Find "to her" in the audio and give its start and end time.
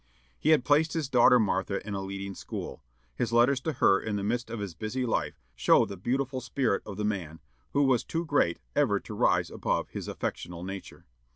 3.61-3.99